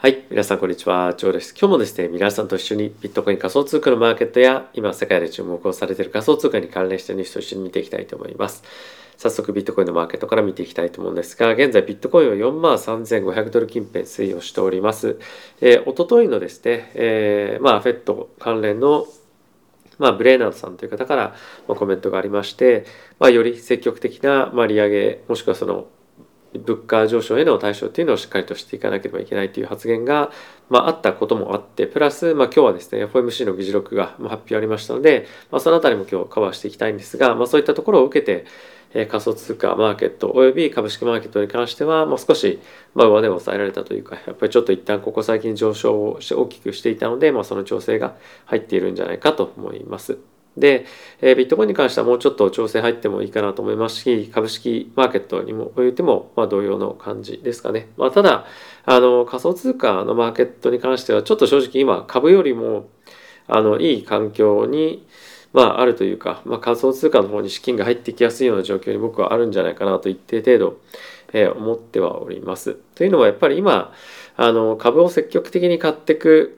[0.00, 0.26] はい。
[0.30, 1.12] 皆さん、こんにちは。
[1.16, 1.52] ジョーです。
[1.58, 8.62] 今日もですね、皆さんと一緒にビットコイン仮想通貨のマーケットや、今世界で注目をされている仮想通貨に関連したニュースと一緒に見ていきたいと思います。
[9.16, 15.18] 早速、ビットコインのマーケットから見ていきたいと思うんですが、現在、ビットコインは43,500ドル近辺推移をしております。
[15.60, 19.04] えー、おとといのですね、えー、まあ、フェット関連の
[19.98, 21.34] まあ、ブレーナードさんという方から
[21.66, 22.84] コメントがありまして、
[23.18, 25.88] まあ、より積極的なまあ利上げもしくはその
[26.54, 30.30] 物価上昇への対処っていうのをしっかりとしていかなければいけないという発言が、
[30.70, 38.46] まあ、あったこともあってプラス、まあ、今日はですね FOMC の議事録が発表ありましたので、まあ、そのあたりも今日カバーしていきたいんですが、まあ、そういったところを受けて、
[38.94, 42.58] え、仮想通貨マーケットおよび株式マーケットに関してはもう少し、
[42.94, 50.18] まあ、上値を抑えられたというかやっぱりちょっと一旦ここ最近上昇をして大きくしていたので、まあ、その調整が入っているんじゃないかと思います。
[50.58, 50.86] で、
[51.20, 57.88] え、ビットコインに関してはもうちょっと調整入ってもいいかなと思いますし、株式マーケットにもおいても、ま、同様の感じですかね。
[57.96, 58.46] まあ、ただ、
[58.84, 62.88] あの、仮想通貨のマーケットに関しては、ちょっと正直今、株よりも、
[63.46, 65.06] あの、いい環境に、
[65.52, 70.80] まあ、あるというか、まあ、仮想通貨の方に資金が入ってきやすいような状況に僕はあるんじゃないかなと一定程度、
[71.32, 72.74] えー、思ってはおります。
[72.94, 73.92] というのはやっぱり今、
[74.36, 76.57] あの、株を積極的に買っていく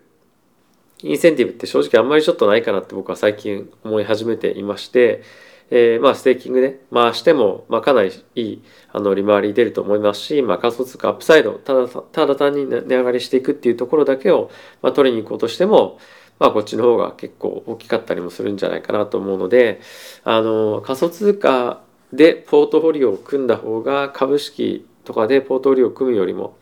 [1.02, 5.22] インセンティブって正直あんまりちょっとないかなって僕は最近思い始めていまして、
[5.70, 14.50] えー、まあステーキングね、回しても、まあかなりいいあの利回り出ると思いますし、まあ仮想通貨アップサイド、ただただ単に値上がりしていくっていうところだけを、
[14.82, 15.98] まあ、取りに行こうとしても、
[16.38, 19.80] まあこっちの方が結構大きかったりもするんじゃないかなと思うので、
[20.24, 26.58] あの仮想通貨でポートフォリオを組んだ方が株式とかでポートフォリオを組むよりも、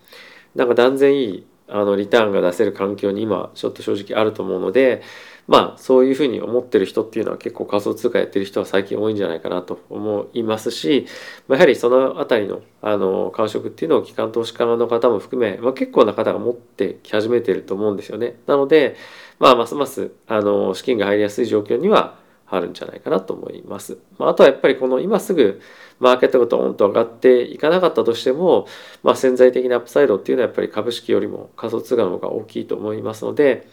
[0.55, 5.03] なんか断然いいあのリターンが出せる環境に今ちょっと正直あると思うので
[5.47, 11.07] まあそういうふうに思ってる人っていうのは結構仮想通貨やってる人は最近多いんじゃないかなと思いますし、
[11.49, 18.37] ま、やはりその辺りのあの感触っていうのを機関投資家の方も含め、まあ、結構な方が持ってき始めてると思うんですよね。
[18.47, 18.97] なので
[19.39, 22.19] まあますますあの資金が入りやすい状況には
[22.51, 23.99] あるんじゃないかなと思います。
[24.19, 25.61] まあ、あとはやっぱりこの今すぐ
[26.01, 28.67] マーケットがドーンと上がっていかなかったとしても、
[29.03, 33.69] まあ、潜在的なアップサイドっていうのはやっぱり株式よりも仮想通貨の方が大きいと思いますので、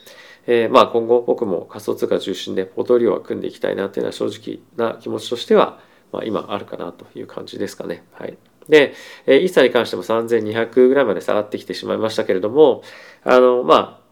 [0.48, 5.80] えー、まあ今後僕も仮想通貨中心でポートリオは組んでいきたいなっていうのは正直な気持ちとしては、
[6.12, 8.04] まあ、今あるかなという感じですかね。
[8.14, 8.38] はい。
[8.68, 8.94] で、
[9.26, 12.82] えー、イーサに関しても3200ぐらいまで下がってきてしまいましたけれども、
[13.24, 14.05] あの、まあ、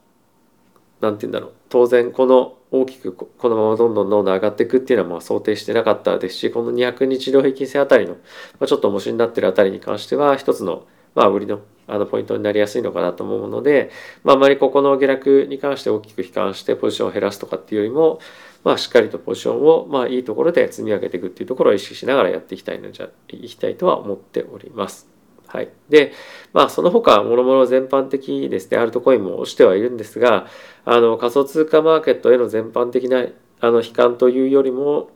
[1.04, 1.52] なんて言うんだろう。
[1.70, 8.20] 当然この大きくこのままどんどんどんどん上がっていくっていうのはまあ想定してなかったですしこの200日量平均線あたりの、ま
[8.62, 13.92] あ、ちょっと重しになってるあたりに関しては一つのまあ売りのあのポイントになりやすいのかなと思うので、
[14.24, 18.20] まあ、あまりここの下落に関して大きく悲観してポジションを減らすとかっていうよりも、
[18.64, 25.13] まあ、しっかりとポジションをまあいいところで積み上げていくっていうところを意識しながらやっていきたいのじゃいきたいとは思っております。
[25.48, 25.70] はい。
[25.90, 26.14] で、
[26.54, 30.48] まあ、その他、もろもろ全般的ですね、アルトコインも落ちてはいるんですが、
[30.86, 33.26] あの、仮想通貨マーケットへの全般的な、
[33.60, 35.12] あの、悲観というよりも、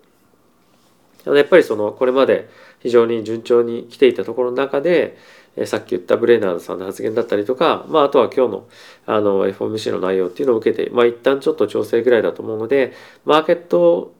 [1.26, 2.50] やっぱりその、これまで
[2.80, 5.18] 非常に順調に来ていたところの中で、
[5.58, 8.68] えさっき言ったブレーナードさんの発言だったりとか、まあ、あとは今日の
[9.08, 12.94] あの FOMC の内容っていうのを受けて、まあ、一旦ちょっと調整ぐらいだと思うので、
[13.26, 14.14] マーケット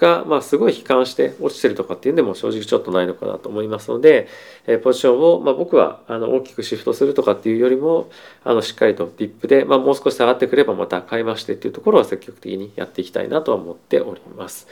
[0.00, 4.28] が、まあ、すごい悲観して落ちてるとかっていうんでも正直ちょっとないのかなと思いますので、
[4.66, 8.10] えポジションを、まあ、僕はあの大きくシフトするとかっていうよりも
[8.42, 14.66] あのしっかりとディップで、まあ、もう少し下がってくればまた買いましてっていうところは積極的にやっていきたいなとは思っております。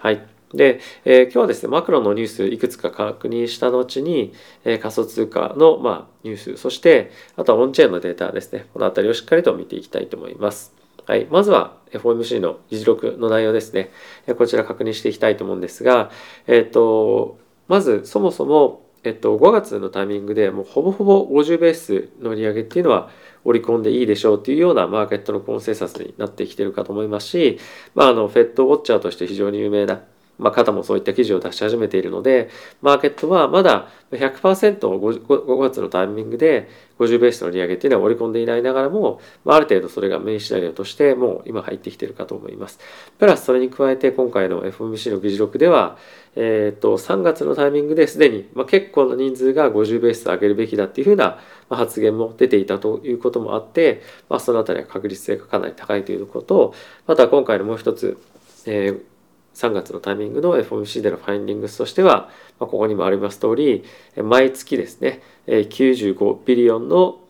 [0.00, 0.26] はい。
[0.52, 10.81] で、えー、今日はですね、マクロのニュースいくつか確認した後に、えー、仮想通貨の、まあ、ニュース、そして、あとはオンチェーンのデータですね、このあたりをしっかりと見ていきたいと思います。
[11.06, 13.90] はい、まずは FOMC の議事録の内容ですね。
[14.38, 16.10] こちら確認していきたいと思うんですが、
[16.46, 23.10] えっ、と、まずそもそも、えっと、5月のタイミングでもうほぼほぼ50ベースの利上げっていうのは
[23.44, 27.58] 織り込んでいいでしょうっていうようなマーケットのコンセンサスになってきてるかと思いますし、
[27.94, 30.02] まあ、あの、フェットウォッチャーとして非常に有名な
[30.38, 32.48] まあ、方もそういった記事を出し始めているので、
[32.80, 42.78] マーケットはまだ100%を 5, 5月のタイミングで50ベースの利上げっていうのは織り込んでいないながらも、まあ、ある程度それがメインシナリオとしてもう今入ってきているかと思います。
[43.18, 45.96] プラスそれに加えて今回の FOMC の議事録では、
[46.34, 51.38] えー、と3月のタイミングですでに、まあ、結構な人数が50ベース上げるべきだっていうふうな
[51.68, 56.74] 発言も出ていたということもあって、まあ、そのあたりは確率性がかなり高いということと
[57.06, 58.18] また今回のもう一つ、
[58.66, 59.11] えー
[59.54, 63.84] 3月のタイミングの FOMC でのファインディングスとしては、まあ、ここにもあります通り、
[64.16, 67.20] 毎月ですね、95ビリオンの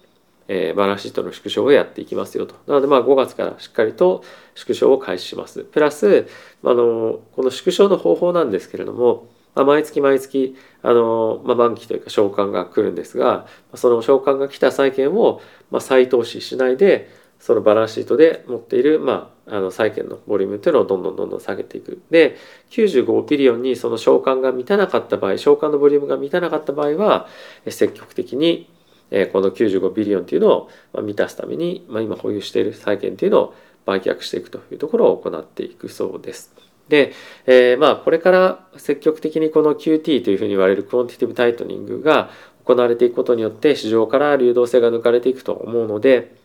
[0.76, 2.54] バランシートの縮小をやっていきますよと。
[2.66, 4.22] なので、まあ5月からしっかりと
[4.54, 5.64] 縮小を開始します。
[5.64, 6.26] プラス、
[6.64, 17.10] あの、この縮小の方法なんですけれども、毎月毎月あの、まあ、満期というか償還が来るんですがその償還が来た債券を、まあ、再投資しないで
[17.42, 22.00] そのバランスシートで持っている、まあ、あの債券のボリュームというのをどんどんどんどん下げていく。
[22.08, 22.36] で
[22.70, 27.26] 95 billion にその償還が満たなかった場合償還のボリュームが満たなかった場合は
[27.68, 28.70] 積極的に
[29.32, 33.54] この95 billion というのを満たすために、まあ、今保有している債券というのを
[33.86, 36.54] 売却していくというところを行っていくそうです。
[36.88, 37.12] で、
[37.46, 42.30] えー、まあこれから積極的にこの QT というふうに言われる quantitative tightening が
[42.64, 46.41] 行われていくことによって市場から流動性が抜かれていくと思うので、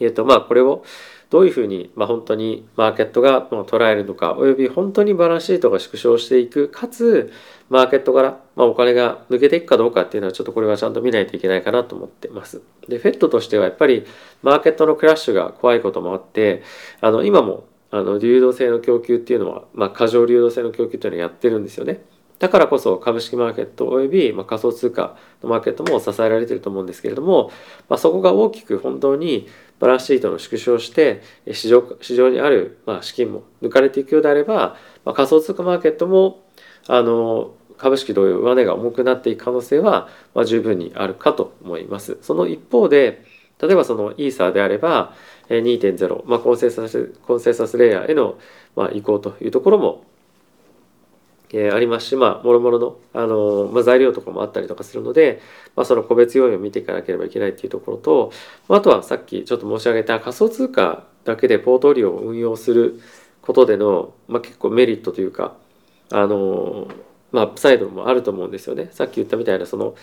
[0.00, 0.84] えーとまあ、これを
[1.30, 7.32] どういうふうに、まあ、本当にマーケットが捉えるのかおよび本当にバランスシートが縮小していくかつ
[7.68, 12.62] マーケットから、まあ、お金が抜けていくかどうかっていうのはちょっとこれはちゃんと見ないといけないかなと思ってます。
[12.88, 14.04] で、フェットとしてはやっぱり
[14.42, 16.64] マーケットのクラッシュが怖いこともあって
[17.00, 22.02] あの今もあの流動性の供給っていうのは、まあ、過剰流動性の供給っていうのをやってるんですよね。
[22.40, 27.52] だからこそ株式マーケットおよび、ま、仮想通貨のマーケットも支えられていると思うんですけれども、
[27.90, 29.46] まあ、そこが大きく本当に
[29.78, 31.22] バランスシートの縮小して
[31.52, 36.42] 市場市場にある、まあ、資金も抜かれていくようであれば、まあ、仮想通貨マーケットも
[36.88, 42.18] あの株式同様上値が重くなっていく可能性は、まあ、十分にあるかと思います。
[42.22, 43.22] その一方で
[43.60, 45.14] 例えばそのイーサーであれば
[45.50, 48.38] 2.0、まあ、コンセンサスコンセンサスレイヤーへの、
[48.76, 50.04] まあ、移行というところも
[51.52, 55.40] えー、ありますし、まあ、もろもろの、あのー、まあ、材料とかもあったりとかするので、
[55.74, 58.32] まあ、その個別要因を見ていかなければいけないっていうところと、
[58.68, 63.00] あとはさっきちょっと申し上げた仮想通貨だけでポートリオを運用する
[63.42, 65.56] ことでの、まあ、結構メリットというか、
[66.10, 66.94] あのー、
[67.32, 68.88] まあ、アップサイドもあると思うんですよね。
[68.92, 69.94] さっき言ったみたいな、その、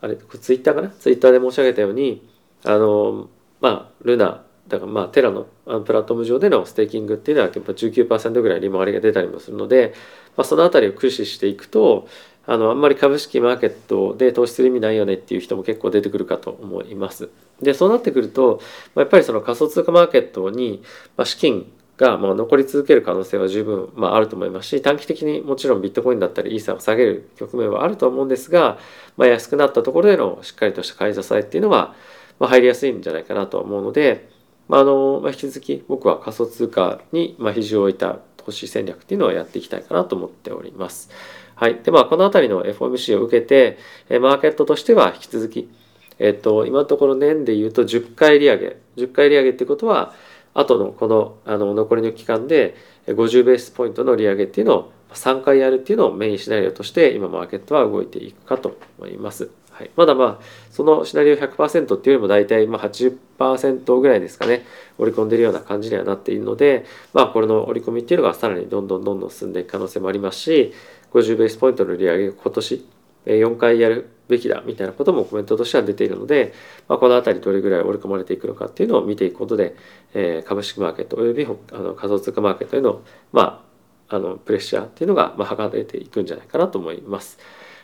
[0.00, 0.88] あれ、ツイッターかな？
[0.90, 2.28] ツイッターで申し上げたように、
[2.64, 3.28] あの
[3.60, 5.46] まあ、ルナだからまあテラの
[5.84, 9.94] プラットフォーム上でのステーキングっていうのはやっぱ19%ぐらい利回りが出たりもするので、
[10.36, 12.08] まあ、その辺りを駆使していくと
[12.46, 17.28] あのあんまり株式マーケットで投資する意味ないよねっていう人も結構出てくるかと思います。
[17.60, 18.60] でそうなってくると、
[18.94, 20.82] まあ、やっぱりその仮想通貨マーケットに、
[21.16, 28.78] まあ、資金がまあ残り続ける可能性は十分まああると思いますし短期的にもちろんビットコインだったりイーサーを下げる局面はあると思うんですが、
[29.16, 31.94] まあ、安くなったところでのしっかりとした買い支えっていうのは、
[32.40, 34.28] まあ、入りやすいんじゃないかなと思うので、
[34.72, 41.10] まああのまあ、引き続き僕は仮想通貨にまあ比重を置いた投資戦略っていうのをやっていきたいかなと思っております。
[41.56, 41.80] はい。
[41.82, 43.76] で、まあ、この辺りの FOMC を受けて、
[44.18, 45.70] マーケットとしては引き続き、
[46.18, 48.76] えっと、今のところ年で言うと10回利上げ。
[48.96, 50.14] 10回利上げってことは、
[50.54, 52.74] 後のこのあの残りの期間で
[53.06, 59.50] 50ベースポイントの利上げっていうのを3回やるっていうのをメインシナリオとして今マーケットは動いていくかと思います。
[59.72, 64.64] はい、まだまあそのシナリオ100%っていうよりも大体まあ80%ぐらいですかね
[64.98, 70.74] 織り込んでるような感じにはなっているのでまあこれの織り込みっていうのがさらにどんどんどんどん進んでいく可能性もありますし
[71.12, 72.86] 50ベースポイントの利上げ今年
[73.26, 76.52] 4回やるべきだみたいなこともコメントとしては出ているので、
[76.88, 79.76] まあ、この辺りどれぐらい織り込まれていくのかっていうのを見ていくことで、
[80.14, 83.02] えー、株式マーケットおよびあの仮想通貨マーケットへの,、
[83.32, 83.64] ま
[84.08, 87.38] あ、あのプレッシャーっていうのが、まあ、測られていくんじゃないかなと思います。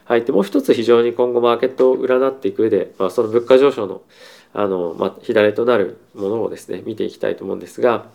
[0.09, 4.01] はい、でもう一つ非常に今後マーケットを占っていく上で、まあ、その物価上昇の
[4.55, 8.07] あの、まあ、火種となるものをですね見ていきたいと思うんですが、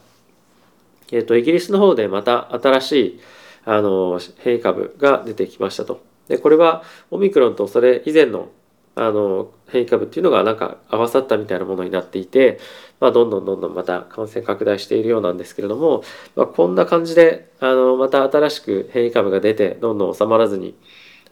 [1.11, 3.19] えーと、イギリスの方でまた新しい
[3.65, 6.03] あの変異株が出てきましたと。
[6.27, 8.49] でこれはオミクロンとそれ以前の
[8.95, 12.59] あの変異株っていうのがなんか合わさったみたいなものになっていて、
[12.99, 16.03] まあ、どんどんどんどんまた感染拡大しているようなんですけれども、
[16.35, 20.75] まあ、こんな感じであのまた新しく変異株が出てどんどん収まらずに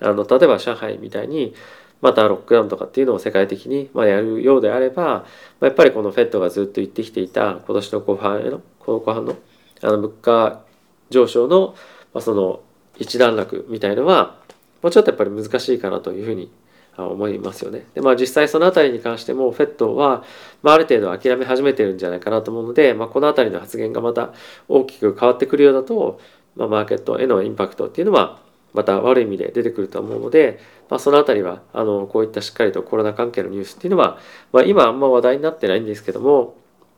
[0.01, 1.53] あの例えば上海みたいに
[2.01, 5.25] またロックダウンとかっていうのを世界的にまやるようであれば
[5.59, 9.35] まやっぱりこの FED がずっと言ってきていた今年の後半への後半の
[9.83, 10.61] あの物価
[11.09, 11.75] 上昇の,、
[12.13, 12.61] まあ、その
[12.97, 14.37] 一段落みたいのは
[14.81, 16.51] もうちょっとやっぱり難しいかなというふうに
[16.97, 17.87] 思いますよね。
[17.93, 20.23] でまあ実際その辺りに関しても FED は、
[20.61, 24.33] まあ、ある程度諦め始めてるんじゃないかなと思うので、まあ、この辺りの発言がまた
[24.67, 26.19] 大きく変わってくるようだと、
[26.55, 28.39] まあ、マーケットへのインパクトっていうのは
[28.73, 30.59] また悪い意味で出てくると思うので、
[30.89, 34.19] まあ、その辺りはあのこういったしっかりとコロナ関係のニュースっていうのは、
[34.51, 36.55] まあ、今あんま話題になってないんですけども、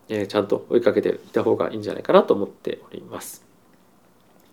[0.10, 3.46] えー、ちゃんと追いかけていた方がいいんじゃないかなと思っております。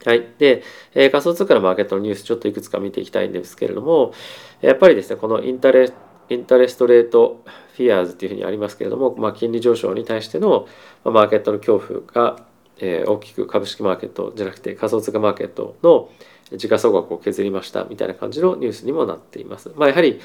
[0.04, 0.26] はい。
[0.38, 0.62] で、
[0.94, 4.14] えー、仮想通貨のマーケットのニュースちょっといくつか見ていきたいんですけれども、
[4.62, 5.92] やっぱりですね、この inter
[6.30, 7.42] interest rate
[7.74, 10.66] fears っていうふうにありますけれども、まあ、金利上昇に対しての
[11.04, 12.44] マーケットの恐怖が、
[12.78, 16.08] えー、大きく株式マーケットじゃなくて仮想通貨マーケットの
[16.52, 19.72] 時価総額を削りましたみたいな感じのニュースにもなっています。
[19.76, 20.20] まあ、やはり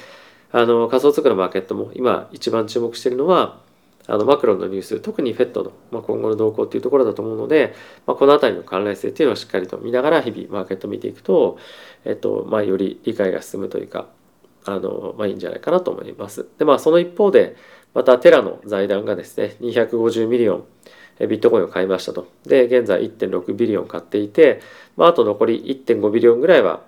[0.52, 3.60] あの仮想通貨のマーケットも今一番注目しているのは
[4.08, 7.74] あのマクロのニュース特に FED の、まあ、今後の動向っていうところだと思うので、
[8.06, 11.58] まあ、この辺りの関連性っていうのをしっかりと見ながら日々マーケットを見ていくと、
[12.04, 14.08] えっとまあ、より理解が進むというか
[14.66, 16.48] あの、まあ、いいんじゃないかなと思います。
[16.58, 17.56] でまあその一方で
[17.94, 20.66] またテラの財団がですね250 million
[21.20, 22.28] ビットコインを買いましたと。
[22.46, 24.62] で現在1.6 billion 買っていて、
[24.98, 26.82] まあ、あと残り1.5 billion ぐらいは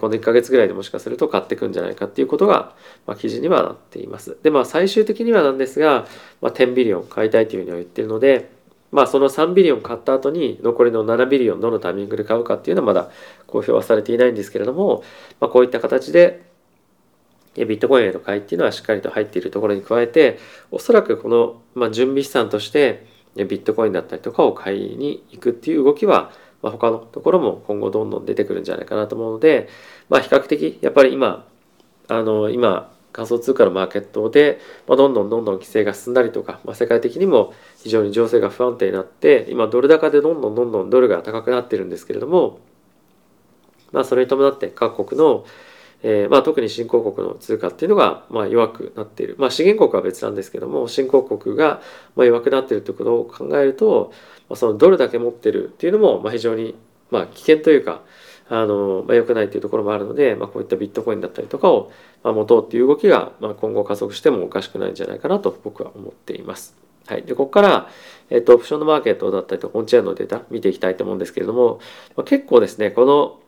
[0.00, 2.74] この1ヶ月ぐらいでもしかすると買っていくんじゃないかっていうことが、
[3.06, 4.38] まあ、記事にはなっています。
[4.42, 6.06] で、まあ最終的にはなんですが、
[6.40, 8.48] まあ、10 billion 買いたいというふうには言ってるので、
[8.92, 13.10] まあその3 billion 買った後に残りの7 billion どのタイミングで買うかっていうのはまだ
[13.46, 15.02] 公表はされていないんですけれども、
[15.40, 16.44] まあ、こういった形で
[17.56, 20.38] ビットコインへの買いっていうのはしっかりと入っているところに加えて、
[20.70, 26.30] おそらくこの、まあ、準備資産としてビットコインだったりとかを買いに行くっていう動きは、
[26.62, 29.68] まあ、他のところも今後どんどん出てくるんじゃないかなと思うので、
[30.08, 31.46] まあ、比較的やっぱり今
[32.08, 42.58] あの今仮想通貨のマーケットで、まあ、どんどんどんどん規制が進んだりとか、まあ、世界的にも非常に情勢が不安定になって今ドル高でどんどんどんどんドルが高くなってるんですけれども、
[43.92, 45.44] まあ、それに伴って各国の
[46.06, 51.80] えー、まあ、特に新興国の通貨っていうのがまあ弱くなっている、まあ、資源国は別なんですけども新興国が
[52.14, 54.12] ま弱くなっているということを考えると、
[54.50, 56.76] ま、そのドルだけ持ってるっていうのもま非常に
[57.10, 58.02] ま危険というか
[58.50, 61.90] あの、ま、良くないというところもあるので、ま、こういったビットコインだったりとかを、
[62.22, 66.76] ま、持とうっていう動きが、ま、今後加速してもおかしくないんじゃないかなと僕は思っています。
[67.06, 67.88] はい、でここから、
[68.28, 71.80] えっと、オプションのマーケットだったりとオンチェーンのデータ見ていきたいと思うんですけれども、
[72.24, 73.40] 結構ですねこの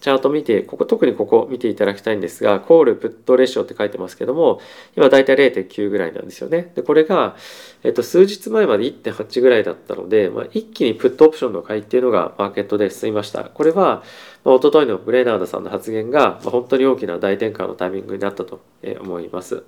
[0.00, 4.60] チャート見て、ここ、特にここ見ていただきたいんですが、コールプットレシオって書いてますけども、
[4.96, 6.72] 今だいたい0.9ぐらいなんですよね。
[6.76, 7.36] で、これが、
[7.82, 13.44] えっと、数日前まで1.8ぐらいだったので、まあ、一気にプットオプションの買いっていうのがマーケットで進みました。
[13.44, 14.04] これは、
[14.44, 18.60] まあ、一昨日のブレイナードさんの発言が、まあ、本当に大きな大転換のタイミングになったと
[19.00, 19.64] 思います。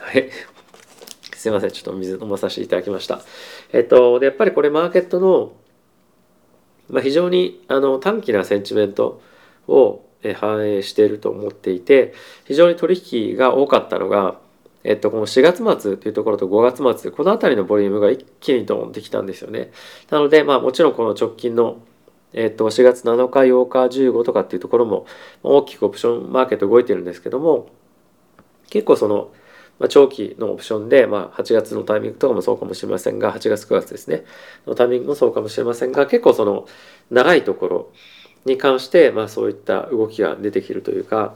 [0.00, 0.28] はい。
[1.36, 1.70] すいません。
[1.70, 3.20] ちょっと水飲まさせていただきました。
[3.72, 5.52] えっと、で、やっぱりこれマーケットの
[6.90, 9.22] まあ、非常にあの短期なセンチメント
[9.68, 10.04] を
[10.36, 14.38] 反映していると思っていて非常に取引が多かったのが、
[14.84, 19.72] えっと、この4月末というところと5月末この辺りのボリュームが一気にドーンってきたんですよね。
[20.10, 21.78] なので、まあ、もちろんこの直近の
[22.34, 25.06] えっと、4月7日、8日、15とかっていうところも
[25.42, 27.68] 大きくオプションマーケット動いてるんですけども
[28.70, 29.30] 結構その
[29.82, 34.22] まあ、長期のオプションで、まあ、8月のタイミングとかもそうかもしれませんが8月9月ですね。
[34.64, 36.68] のタイミングもそうかもしれませんが結構その
[37.10, 37.92] 長いところ
[38.44, 41.34] に関して、まあ、そういった動きが出てきるというか、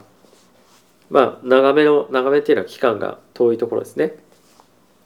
[1.09, 4.15] まあ、長めの長めっていうのは期間が遠いところですね。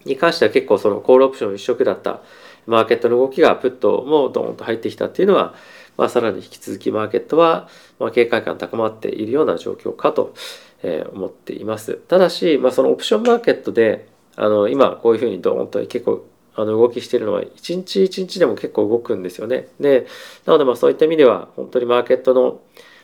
[0.05, 2.21] に関しては結構そのコールオプション一色だった
[2.67, 5.55] マーケットの動きがプットもドーンと入ってきたっていうのは、
[6.01, 10.33] まあ、さらに引き続きマーケットは、まあ、警戒感高まっているような状況かと
[10.83, 11.95] え、思っています。
[11.95, 19.67] ただし、まあ、そのオプションマーケットであの今こういうふうにドーンと結構あの動きしてるのは一日一日でも結構動くんですよね。
[19.79, 20.07] で
[20.45, 22.61] なのでまあそういった意味では本当にマーケットの、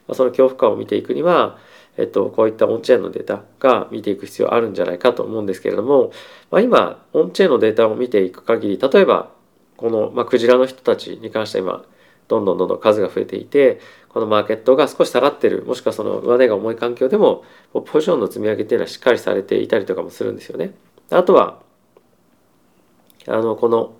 [0.07, 1.57] ま、その恐怖感を見ていくには
[1.99, 6.11] えっと、こういったオンチェーンのデータが見ていく必要あるんじゃないかと思うんですけれども、
[6.51, 9.31] まあ、今オンチェーンのデータを見ていく限り例えば
[9.77, 11.85] この、まあ、クジラの人たちに関しては今
[12.27, 13.79] どんどんどんどん数が増えていて
[14.09, 20.73] このマーケットが少し下がってるもしくはその上値が重い環境でもポジションの積み上げっていうのはしっかりされていたりとかもするんですよね。
[21.09, 21.61] あとは
[23.27, 23.97] あのこの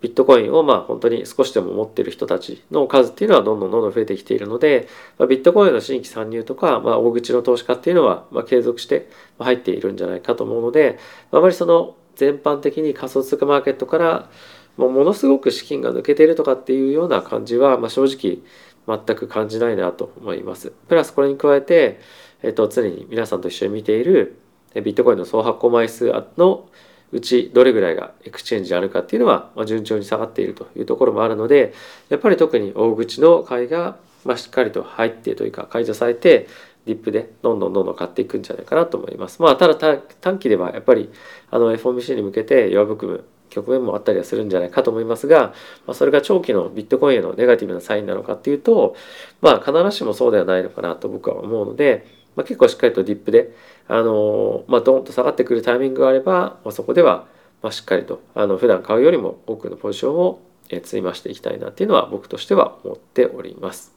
[0.00, 9.08] ビットコインをまあ本当に少しでも持ってる人たちの数っていうのはどんどんどんどん増えてきているので、まあ、ビットコインの新規参入とか、まあ、大口の投資家っていうのはまあ継続して
[9.38, 10.98] 入っているんじゃないかと思うので、
[11.30, 14.30] あまりその全般的に仮想通貨マーケットから
[14.76, 18.38] もうものすごく資金が抜けているとかっていうような感じは、まあ、正直
[18.86, 20.72] 全く感じないなと思います。
[20.88, 22.00] プラスこれに加えて、
[22.42, 24.38] えっと、常に皆さんと一緒に見ている
[24.74, 26.68] ビットコインの総発行枚数の
[27.12, 31.72] うちどれぐらいがエクチェンジあるかっていうのは、まあ、順調に下がっているというところもあるので
[32.08, 36.48] やっぱり特に大口の買いが、まあ、しっかりと入ってというか解除されて
[36.84, 39.42] ディップでどんどんどんどん買っていくんじゃないかなと思います。
[39.42, 39.74] まあただ
[40.20, 41.10] 短期ではやっぱり
[41.50, 45.54] あの FOMC に向けて弱含む局面もあったりはするんじゃないかと思いますが、
[45.86, 48.96] まあ、それが長期のビットコインへのネガティブなサインなのかっていうと、
[49.40, 53.54] まあ、必ずしもそうではないのかなと僕は思うので、まあ、結構しっかりとディップで、
[53.88, 57.26] あのまあ、ドーンと下がってくるタイミングがあれば、まあ、そこでは、
[57.62, 63.94] まあ、しっかりとあの普段買うよりも多くのポジションを積み増していきたいなっていうのは僕としては思っております。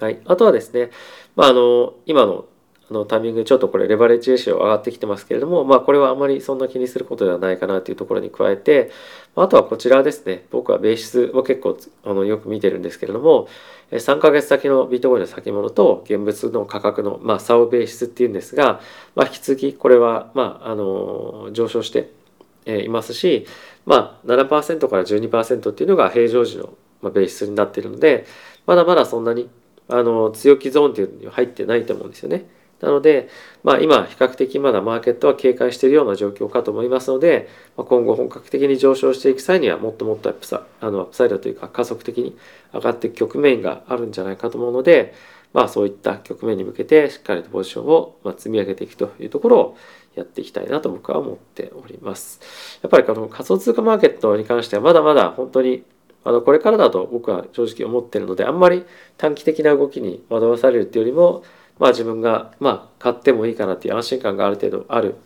[0.00, 0.90] はい、あとはですね、
[1.34, 2.46] まあ、あの今の
[2.90, 8.90] のタイミングでちょっとこれレバレッジレシオ上がってきてますけれどもまあこれはあまりそんな気にすることではないかなというところに加えて
[9.36, 13.48] あとはこちらですね僕はベーシスを結構あのよく見てるんですけれども
[13.90, 18.80] 3ヶ月先のビットコインの先物と現物の価格の、まあ、差をベーシスっていうんですが、
[19.14, 22.10] まあ、引き続きこれは、まあ、あの上昇して
[22.66, 23.46] いますし、
[23.86, 28.26] まあ、7%から12%っていうのが平常時のベーシスになっているので
[28.66, 29.48] まだまだそんなに
[29.88, 32.46] あの強気ゾーンっていうのに入ってないと思うんですよね。
[32.80, 33.28] なので、
[33.64, 42.36] まあ、今比較的まだマーケットは警戒しているような状況かと思いますので、まあ、今後本格的に上昇していく際にはもっともっとアップサあのアップサイドというか加速的に
[42.72, 45.12] 上がっていく局面があるんじゃないかと思うので、
[45.52, 49.76] まあ、そういった局面に向けてしっかりとポジションをま積み上げていくというところを
[50.14, 52.40] やっていきたいなと僕は思っております。
[52.82, 55.84] やっぱりこの仮想通貨マーケットに関してはまだまだ本当に
[56.24, 58.84] あのこれからだと僕は正直思ってるのであんまり
[59.16, 61.42] 短期的な動きに惑わされるっていうよりも
[61.78, 65.16] まあ自分がまあ買ってもいいかなっていう安心感がある程度ある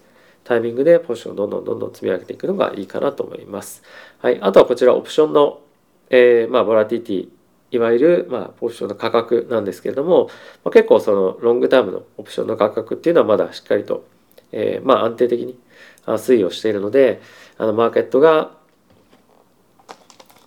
[0.44, 3.82] タイミングでポジションをどんどんどんどん積み上げていくのがいいかなと思います。
[4.18, 5.60] はい、あとはこちらオプションの、
[6.10, 7.28] えー、まあボラティティ
[7.70, 10.26] いわゆる、まあ、ポジションの価格なんですけれども、
[10.62, 14.04] まあ、結構そのロングタームのオプションの価格っていうのはまだしっかりと、
[14.52, 15.58] えー、まあ安定的に
[16.04, 17.22] 推移をしているので
[17.56, 18.50] あのマーケットが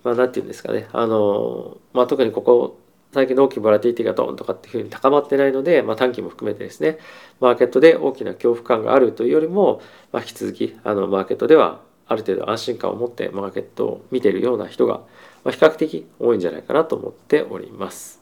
[0.05, 2.79] まあ、なんていうんですかね、あの、まあ、特にここ、
[3.15, 6.98] 最近の大きいボラティティがドーンとかっていうふうに高まってないので、まあ、短期も含めてですね、
[7.39, 9.81] マーケットで大きな恐怖感があるというよりも、
[10.12, 11.79] まあ、引き続き、あの、マーケットでは
[12.10, 15.00] ある程度安心感を持ってマーケットを見ているような人が、
[15.45, 18.22] ま、比較的多いんじゃないかなと思っております。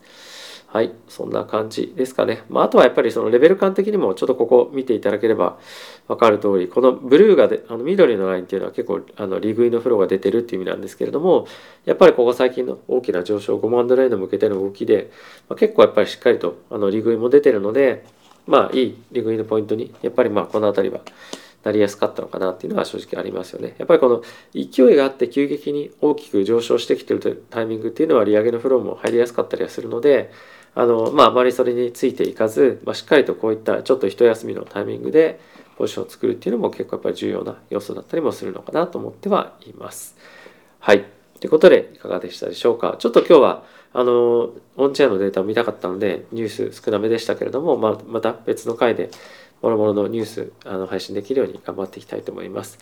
[0.74, 2.42] はい、そんな感じですかね。
[2.50, 5.60] まあ、あとはやっぱりそのレベル感的にもちょっとここ見ていただければ
[6.08, 11.46] 分かる通り、このブルーがで、あの緑のラインっていうのは結構あの利食いのフローが出てるっていう意味なんですけれども、
[11.86, 15.12] やっぱりここ最近の大きな上昇5万ドルへの向けての動きで、
[15.48, 18.04] まあ、結構やっぱりしっかりとあの利食いも出てるので、
[18.48, 21.02] まあいい利食いのポイントに、やっぱりまあこの辺りは
[21.64, 23.76] なりやすかったのかなっていうのは正直ありますよね。
[23.78, 30.32] やっぱりこの勢いがあって急激に大きく上昇してきてるタイミングっていうのは利上げのフローも入りやすかったりはするので、
[30.76, 35.40] あの、まあ、あまりそれについていかず、まあ、しっかりとこういったちょっと一休みのタイミングで
[35.78, 40.16] ポジションを作るっていうのも結構やっぱり重要な要素だったりもするのかなと思ってはいます。
[40.80, 41.06] はい。
[41.40, 42.96] ということで、いかがでしたでしょうか？
[43.00, 49.10] ちょっと今日は、あの、オンチェアのデータを見たかったので、ニュース少なめでしたけれども、まあ、また別の回で
[49.64, 52.78] もろもろのニュースあの配信できるように頑張っていきたいと思います。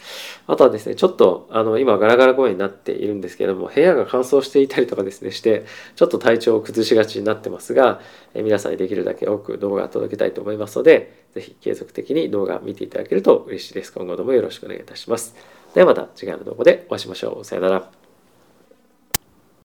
[0.47, 5.65] あとはですね、ちょっとあの今ガラガラ声になっているんですけれども、部屋が乾燥していたりとかですね、して、
[5.95, 8.01] ちょっと体調を崩しがちになってますが、
[8.33, 13.93] え皆さんにできるだけ多く動画を届けたいと思いますので、ぜひ継続的に動画を見ていただけると嬉しいです。
[13.93, 15.35] 今後ともよろしくお願いいたします。
[15.75, 17.45] ではまた次回の動画でお会いしましょう。
[17.45, 18.00] さよなら。